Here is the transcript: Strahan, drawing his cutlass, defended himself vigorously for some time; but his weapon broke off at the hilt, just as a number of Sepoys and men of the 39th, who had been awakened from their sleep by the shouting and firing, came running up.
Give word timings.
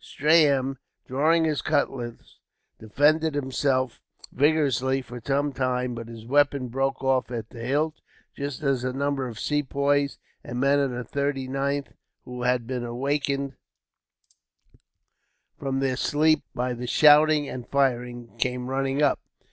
Strahan, 0.03 0.79
drawing 1.05 1.45
his 1.45 1.61
cutlass, 1.61 2.39
defended 2.79 3.35
himself 3.35 4.01
vigorously 4.31 4.99
for 5.03 5.21
some 5.23 5.53
time; 5.53 5.93
but 5.93 6.07
his 6.07 6.25
weapon 6.25 6.69
broke 6.69 7.03
off 7.03 7.29
at 7.29 7.51
the 7.51 7.59
hilt, 7.59 8.01
just 8.35 8.63
as 8.63 8.83
a 8.83 8.93
number 8.93 9.27
of 9.27 9.39
Sepoys 9.39 10.17
and 10.43 10.59
men 10.59 10.79
of 10.79 10.89
the 10.89 11.03
39th, 11.03 11.93
who 12.25 12.41
had 12.41 12.65
been 12.65 12.83
awakened 12.83 13.53
from 15.59 15.81
their 15.81 15.95
sleep 15.97 16.41
by 16.55 16.73
the 16.73 16.87
shouting 16.87 17.47
and 17.47 17.69
firing, 17.69 18.35
came 18.39 18.71
running 18.71 19.03
up. 19.03 19.19